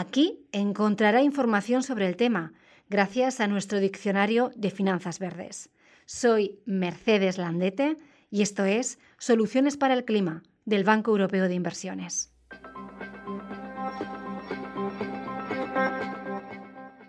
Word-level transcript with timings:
Aquí 0.00 0.46
encontrará 0.52 1.20
información 1.20 1.82
sobre 1.82 2.06
el 2.06 2.16
tema, 2.16 2.54
gracias 2.88 3.38
a 3.38 3.46
nuestro 3.46 3.80
diccionario 3.80 4.50
de 4.56 4.70
finanzas 4.70 5.18
verdes. 5.18 5.68
Soy 6.06 6.58
Mercedes 6.64 7.36
Landete 7.36 7.98
y 8.30 8.40
esto 8.40 8.64
es 8.64 8.98
Soluciones 9.18 9.76
para 9.76 9.92
el 9.92 10.06
Clima 10.06 10.42
del 10.64 10.84
Banco 10.84 11.10
Europeo 11.10 11.48
de 11.48 11.54
Inversiones. 11.54 12.32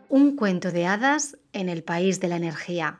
Un 0.09 0.36
cuento 0.36 0.72
de 0.72 0.86
hadas 0.86 1.38
en 1.53 1.70
el 1.70 1.86
país 1.86 2.20
de 2.20 2.28
la 2.28 2.36
energía. 2.36 3.00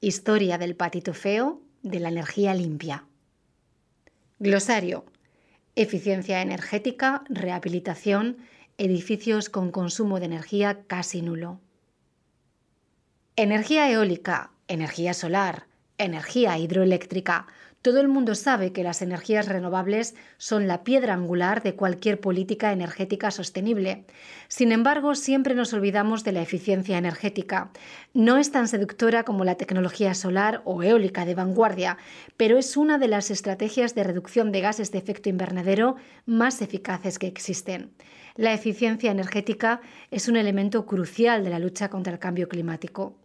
Historia 0.00 0.58
del 0.58 0.74
patito 0.74 1.14
feo 1.14 1.62
de 1.82 2.00
la 2.00 2.08
energía 2.08 2.54
limpia. 2.54 3.06
Glosario. 4.40 5.04
Eficiencia 5.76 6.42
energética, 6.42 7.22
rehabilitación 7.28 8.38
edificios 8.78 9.48
con 9.48 9.70
consumo 9.70 10.18
de 10.20 10.26
energía 10.26 10.84
casi 10.86 11.22
nulo. 11.22 11.60
Energía 13.36 13.90
eólica, 13.90 14.52
energía 14.68 15.14
solar, 15.14 15.66
energía 15.98 16.58
hidroeléctrica. 16.58 17.46
Todo 17.82 17.98
el 17.98 18.06
mundo 18.06 18.36
sabe 18.36 18.72
que 18.72 18.84
las 18.84 19.02
energías 19.02 19.48
renovables 19.48 20.14
son 20.38 20.68
la 20.68 20.84
piedra 20.84 21.14
angular 21.14 21.64
de 21.64 21.74
cualquier 21.74 22.20
política 22.20 22.70
energética 22.70 23.32
sostenible. 23.32 24.04
Sin 24.46 24.70
embargo, 24.70 25.16
siempre 25.16 25.56
nos 25.56 25.72
olvidamos 25.72 26.22
de 26.22 26.30
la 26.30 26.42
eficiencia 26.42 26.96
energética. 26.96 27.72
No 28.14 28.38
es 28.38 28.52
tan 28.52 28.68
seductora 28.68 29.24
como 29.24 29.44
la 29.44 29.56
tecnología 29.56 30.14
solar 30.14 30.62
o 30.64 30.84
eólica 30.84 31.24
de 31.24 31.34
vanguardia, 31.34 31.98
pero 32.36 32.56
es 32.56 32.76
una 32.76 32.98
de 32.98 33.08
las 33.08 33.32
estrategias 33.32 33.96
de 33.96 34.04
reducción 34.04 34.52
de 34.52 34.60
gases 34.60 34.92
de 34.92 34.98
efecto 34.98 35.28
invernadero 35.28 35.96
más 36.24 36.62
eficaces 36.62 37.18
que 37.18 37.26
existen. 37.26 37.90
La 38.36 38.54
eficiencia 38.54 39.10
energética 39.10 39.80
es 40.12 40.28
un 40.28 40.36
elemento 40.36 40.86
crucial 40.86 41.42
de 41.42 41.50
la 41.50 41.58
lucha 41.58 41.90
contra 41.90 42.12
el 42.12 42.20
cambio 42.20 42.48
climático. 42.48 43.21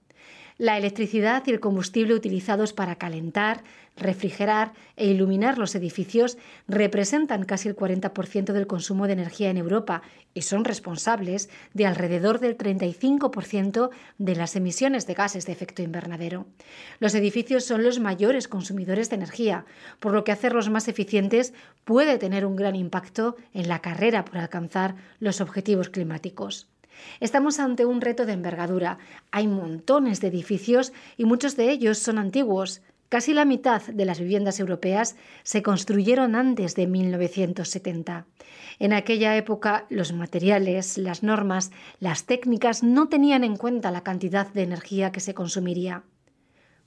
La 0.60 0.76
electricidad 0.76 1.44
y 1.46 1.52
el 1.52 1.60
combustible 1.60 2.16
utilizados 2.16 2.74
para 2.74 2.96
calentar, 2.96 3.64
refrigerar 3.96 4.74
e 4.96 5.06
iluminar 5.06 5.60
los 5.60 5.76
edificios 5.76 6.36
representan 6.68 7.46
casi 7.46 7.70
el 7.70 7.76
40% 7.76 8.54
del 8.54 8.66
consumo 8.66 9.06
de 9.06 9.14
energía 9.14 9.52
en 9.52 9.58
Europa 9.58 10.02
y 10.34 10.42
son 10.42 10.66
responsables 10.66 11.50
de 11.76 11.86
alrededor 11.86 12.40
del 12.40 12.58
35% 12.58 13.92
de 14.18 14.36
las 14.36 14.56
emisiones 14.56 15.06
de 15.06 15.14
gases 15.14 15.46
de 15.46 15.52
efecto 15.52 15.84
invernadero. 15.84 16.48
Los 17.00 17.14
edificios 17.14 17.64
son 17.64 17.84
los 17.84 18.00
mayores 18.00 18.48
consumidores 18.48 19.12
de 19.12 19.18
energía, 19.18 19.66
por 20.00 20.14
lo 20.14 20.24
que 20.24 20.32
hacerlos 20.32 20.72
más 20.72 20.88
eficientes 20.88 21.54
puede 21.86 22.18
tener 22.18 22.48
un 22.48 22.56
gran 22.56 22.76
impacto 22.76 23.36
en 23.54 23.68
la 23.68 23.80
carrera 23.80 24.26
por 24.26 24.40
alcanzar 24.40 24.96
los 25.20 25.40
objetivos 25.40 25.90
climáticos. 25.90 26.68
Estamos 27.20 27.60
ante 27.60 27.86
un 27.86 28.02
reto 28.02 28.26
de 28.26 28.34
envergadura. 28.34 28.98
Hay 29.32 29.48
montones 29.48 30.22
de 30.22 30.28
edificios 30.28 30.94
y 31.18 31.26
muchos 31.26 31.56
de 31.56 31.72
ellos 31.72 31.98
son 31.98 32.18
antiguos. 32.18 32.82
Casi 33.10 33.34
la 33.34 33.46
mitad 33.46 33.82
de 33.82 34.04
las 34.04 34.20
viviendas 34.20 34.60
europeas 34.60 35.16
se 35.44 35.64
construyeron 35.64 36.36
antes 36.36 36.76
de 36.76 36.88
1970. 36.88 38.26
En 38.80 38.92
aquella 38.92 39.38
época 39.38 39.86
los 39.90 40.12
materiales, 40.12 40.98
las 40.98 41.24
normas, 41.24 41.72
las 42.00 42.26
técnicas 42.26 42.84
no 42.84 43.08
tenían 43.08 43.46
en 43.46 43.56
cuenta 43.56 43.92
la 43.92 44.04
cantidad 44.04 44.48
de 44.48 44.64
energía 44.64 45.14
que 45.14 45.22
se 45.22 45.34
consumiría. 45.34 46.04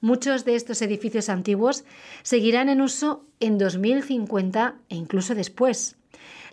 Muchos 0.02 0.44
de 0.44 0.56
estos 0.56 0.80
edificios 0.82 1.28
antiguos 1.28 1.84
seguirán 2.22 2.68
en 2.68 2.80
uso 2.80 3.24
en 3.38 3.58
2050 3.58 4.76
e 4.88 4.96
incluso 4.96 5.34
después. 5.34 5.96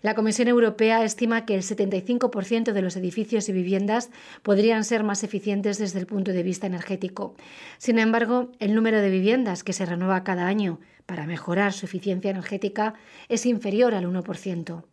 La 0.01 0.13
Comisión 0.13 0.47
Europea 0.47 1.03
estima 1.03 1.45
que 1.45 1.55
el 1.55 1.61
75% 1.61 2.71
de 2.71 2.81
los 2.81 2.95
edificios 2.95 3.49
y 3.49 3.51
viviendas 3.51 4.09
podrían 4.43 4.83
ser 4.83 5.03
más 5.03 5.23
eficientes 5.23 5.77
desde 5.77 5.99
el 5.99 6.05
punto 6.05 6.31
de 6.31 6.43
vista 6.43 6.67
energético. 6.67 7.35
Sin 7.77 7.99
embargo, 7.99 8.51
el 8.59 8.75
número 8.75 9.01
de 9.01 9.09
viviendas 9.09 9.63
que 9.63 9.73
se 9.73 9.85
renueva 9.85 10.23
cada 10.23 10.47
año 10.47 10.79
para 11.05 11.25
mejorar 11.25 11.73
su 11.73 11.85
eficiencia 11.85 12.31
energética 12.31 12.93
es 13.29 13.45
inferior 13.45 13.95
al 13.95 14.05
1%. 14.05 14.83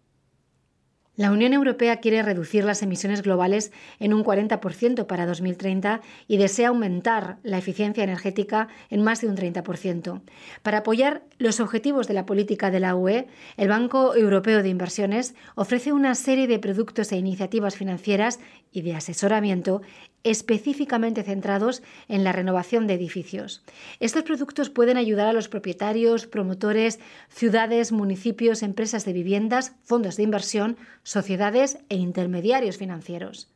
La 1.17 1.31
Unión 1.31 1.53
Europea 1.53 1.99
quiere 1.99 2.25
reducir 2.25 2.65
las 2.65 2.83
emisiones 2.83 3.23
globales 3.23 3.71
en 4.01 4.13
un 4.13 4.25
40% 4.25 5.07
para 5.07 5.27
2030 5.27 6.01
y 6.27 6.39
desea 6.39 6.71
aumentar 6.71 7.39
la 7.45 7.59
eficiencia 7.59 8.03
energética 8.03 8.67
en 8.91 9.05
más 9.05 9.21
de 9.21 9.29
un 9.29 9.37
30%. 9.37 10.23
Para 10.63 10.79
apoyar 10.79 11.23
los 11.39 11.61
objetivos 11.61 12.09
de 12.09 12.15
la 12.15 12.27
política 12.27 12.73
de 12.73 12.81
la 12.81 12.97
UE, 12.97 13.29
el 13.57 13.69
Banco 13.69 14.17
Europeo 14.17 14.65
de 14.65 14.71
Inversiones 14.71 15.37
ofrece 15.55 15.93
una 15.93 16.17
serie 16.17 16.49
de 16.49 16.59
productos 16.59 17.13
e 17.13 17.17
iniciativas 17.17 17.77
financieras 17.77 18.41
y 18.73 18.83
de 18.83 18.97
asesoramiento 18.97 19.83
específicamente 20.25 21.23
centrados 21.23 21.83
en 22.09 22.25
la 22.25 22.33
renovación 22.33 22.87
de 22.87 22.95
edificios. 22.95 23.63
Estos 24.01 24.25
productos 24.25 24.71
pueden 24.71 24.97
ayudar 24.97 25.29
a 25.29 25.33
los 25.33 25.49
propietarios, 25.49 26.27
promotores, 26.27 26.99
ciudades, 27.29 27.93
municipios, 27.93 28.63
empresas 28.63 29.05
de 29.05 29.13
viviendas, 29.13 29.73
fondos 29.85 30.17
de 30.17 30.25
inversión, 30.25 30.77
sociedades 31.03 31.79
e 31.89 31.97
intermediarios 31.97 32.79
financieros. 32.79 33.54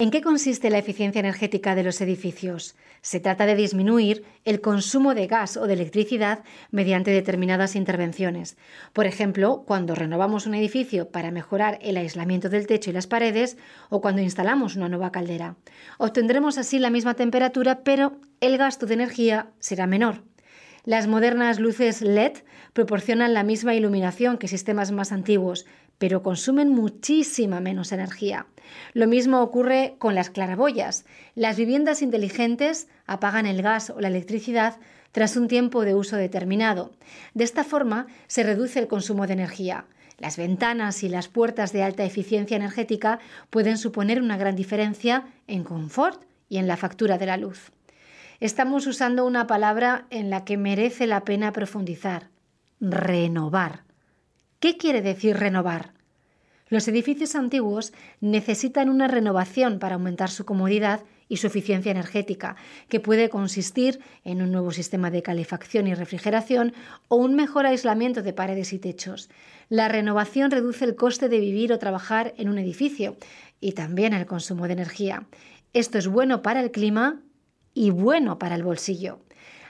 ¿En 0.00 0.10
qué 0.10 0.22
consiste 0.22 0.70
la 0.70 0.78
eficiencia 0.78 1.20
energética 1.20 1.74
de 1.74 1.82
los 1.82 2.00
edificios? 2.00 2.74
Se 3.02 3.20
trata 3.20 3.44
de 3.44 3.54
disminuir 3.54 4.24
el 4.46 4.62
consumo 4.62 5.14
de 5.14 5.26
gas 5.26 5.58
o 5.58 5.66
de 5.66 5.74
electricidad 5.74 6.42
mediante 6.70 7.10
determinadas 7.10 7.76
intervenciones. 7.76 8.56
Por 8.94 9.04
ejemplo, 9.04 9.62
cuando 9.66 9.94
renovamos 9.94 10.46
un 10.46 10.54
edificio 10.54 11.10
para 11.10 11.30
mejorar 11.30 11.78
el 11.82 11.98
aislamiento 11.98 12.48
del 12.48 12.66
techo 12.66 12.88
y 12.88 12.94
las 12.94 13.06
paredes 13.06 13.58
o 13.90 14.00
cuando 14.00 14.22
instalamos 14.22 14.74
una 14.74 14.88
nueva 14.88 15.12
caldera. 15.12 15.56
Obtendremos 15.98 16.56
así 16.56 16.78
la 16.78 16.88
misma 16.88 17.12
temperatura, 17.12 17.80
pero 17.84 18.16
el 18.40 18.56
gasto 18.56 18.86
de 18.86 18.94
energía 18.94 19.50
será 19.58 19.86
menor. 19.86 20.22
Las 20.84 21.06
modernas 21.06 21.60
luces 21.60 22.00
LED 22.00 22.38
proporcionan 22.72 23.34
la 23.34 23.42
misma 23.42 23.74
iluminación 23.74 24.38
que 24.38 24.48
sistemas 24.48 24.92
más 24.92 25.12
antiguos, 25.12 25.66
pero 25.98 26.22
consumen 26.22 26.70
muchísima 26.70 27.60
menos 27.60 27.92
energía. 27.92 28.46
Lo 28.94 29.06
mismo 29.06 29.42
ocurre 29.42 29.96
con 29.98 30.14
las 30.14 30.30
claraboyas. 30.30 31.04
Las 31.34 31.58
viviendas 31.58 32.00
inteligentes 32.00 32.88
apagan 33.06 33.44
el 33.44 33.60
gas 33.60 33.90
o 33.90 34.00
la 34.00 34.08
electricidad 34.08 34.76
tras 35.12 35.36
un 35.36 35.48
tiempo 35.48 35.84
de 35.84 35.94
uso 35.94 36.16
determinado. 36.16 36.92
De 37.34 37.44
esta 37.44 37.64
forma 37.64 38.06
se 38.28 38.42
reduce 38.42 38.78
el 38.78 38.86
consumo 38.86 39.26
de 39.26 39.34
energía. 39.34 39.84
Las 40.18 40.36
ventanas 40.36 41.02
y 41.02 41.08
las 41.08 41.28
puertas 41.28 41.72
de 41.72 41.82
alta 41.82 42.04
eficiencia 42.04 42.56
energética 42.56 43.18
pueden 43.50 43.76
suponer 43.76 44.22
una 44.22 44.36
gran 44.36 44.56
diferencia 44.56 45.24
en 45.46 45.64
confort 45.64 46.22
y 46.48 46.58
en 46.58 46.66
la 46.66 46.76
factura 46.76 47.18
de 47.18 47.26
la 47.26 47.36
luz. 47.36 47.72
Estamos 48.40 48.86
usando 48.86 49.26
una 49.26 49.46
palabra 49.46 50.06
en 50.08 50.30
la 50.30 50.46
que 50.46 50.56
merece 50.56 51.06
la 51.06 51.26
pena 51.26 51.52
profundizar. 51.52 52.30
Renovar. 52.80 53.84
¿Qué 54.60 54.78
quiere 54.78 55.02
decir 55.02 55.36
renovar? 55.36 55.92
Los 56.70 56.88
edificios 56.88 57.34
antiguos 57.34 57.92
necesitan 58.22 58.88
una 58.88 59.08
renovación 59.08 59.78
para 59.78 59.96
aumentar 59.96 60.30
su 60.30 60.46
comodidad 60.46 61.02
y 61.28 61.36
su 61.36 61.48
eficiencia 61.48 61.92
energética, 61.92 62.56
que 62.88 62.98
puede 62.98 63.28
consistir 63.28 64.00
en 64.24 64.40
un 64.40 64.52
nuevo 64.52 64.70
sistema 64.70 65.10
de 65.10 65.20
calefacción 65.20 65.86
y 65.86 65.92
refrigeración 65.92 66.72
o 67.08 67.16
un 67.16 67.34
mejor 67.34 67.66
aislamiento 67.66 68.22
de 68.22 68.32
paredes 68.32 68.72
y 68.72 68.78
techos. 68.78 69.28
La 69.68 69.88
renovación 69.88 70.50
reduce 70.50 70.86
el 70.86 70.96
coste 70.96 71.28
de 71.28 71.40
vivir 71.40 71.74
o 71.74 71.78
trabajar 71.78 72.32
en 72.38 72.48
un 72.48 72.56
edificio 72.56 73.18
y 73.60 73.72
también 73.72 74.14
el 74.14 74.24
consumo 74.24 74.66
de 74.66 74.72
energía. 74.72 75.26
Esto 75.74 75.98
es 75.98 76.08
bueno 76.08 76.40
para 76.40 76.60
el 76.60 76.70
clima 76.70 77.20
y 77.74 77.90
bueno 77.90 78.38
para 78.38 78.54
el 78.54 78.62
bolsillo. 78.62 79.20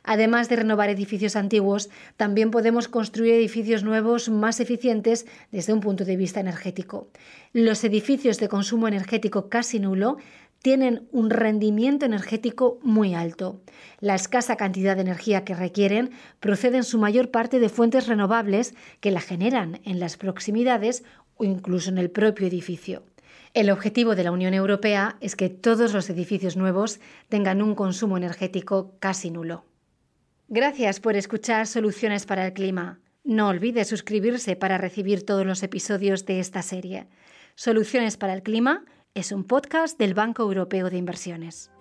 Además 0.03 0.49
de 0.49 0.57
renovar 0.57 0.89
edificios 0.89 1.37
antiguos, 1.37 1.91
también 2.17 2.51
podemos 2.51 2.89
construir 2.89 3.35
edificios 3.35 3.85
nuevos 3.85 4.29
más 4.29 4.61
eficientes 4.61 5.27
desde 5.53 5.73
un 5.73 5.81
punto 5.81 6.05
de 6.05 6.17
vista 6.17 6.41
energético. 6.41 7.09
Los 7.53 7.85
edificios 7.85 8.39
de 8.39 8.49
consumo 8.49 8.89
energético 8.89 9.49
casi 9.49 9.79
nulo 9.79 10.17
tienen 10.63 11.09
un 11.11 11.31
rendimiento 11.31 12.05
energético 12.07 12.79
muy 12.83 13.15
alto. 13.15 13.61
La 14.01 14.15
escasa 14.15 14.57
cantidad 14.57 14.95
de 14.95 15.03
energía 15.03 15.45
que 15.45 15.55
requieren 15.55 16.11
procede 16.39 16.79
en 16.79 16.85
su 16.85 16.99
mayor 16.99 17.31
parte 17.31 17.61
de 17.61 17.69
fuentes 17.69 18.07
renovables 18.07 18.75
que 19.01 19.11
la 19.11 19.21
generan 19.21 19.81
en 19.85 20.01
las 20.01 20.17
proximidades 20.17 21.03
o 21.37 21.45
incluso 21.45 21.91
en 21.91 21.99
el 21.99 22.11
propio 22.11 22.47
edificio. 22.47 23.03
El 23.53 23.71
objetivo 23.71 24.15
de 24.15 24.23
la 24.23 24.31
Unión 24.31 24.55
Europea 24.55 25.17
es 25.21 25.35
que 25.35 25.49
todos 25.49 25.93
los 25.93 26.09
edificios 26.09 26.57
nuevos 26.57 27.01
tengan 27.29 27.63
un 27.63 27.75
consumo 27.75 28.17
energético 28.17 28.95
casi 29.01 29.31
nulo. 29.31 29.65
Gracias 30.47 31.01
por 31.01 31.17
escuchar 31.17 31.67
Soluciones 31.67 32.27
para 32.27 32.47
el 32.47 32.53
Clima. 32.53 33.01
No 33.25 33.49
olvide 33.49 33.85
suscribirse 33.85 34.55
para 34.55 34.79
recibir 34.79 35.27
todos 35.27 35.45
los 35.45 35.65
episodios 35.65 36.27
de 36.27 36.39
esta 36.39 36.63
serie. 36.63 37.09
Soluciones 37.57 38.17
para 38.17 38.35
el 38.35 38.43
Clima 38.43 38.85
es 39.15 39.33
un 39.33 39.43
podcast 39.43 39.99
del 39.99 40.15
Banco 40.15 40.45
Europeo 40.45 40.89
de 40.89 40.99
Inversiones. 40.99 41.73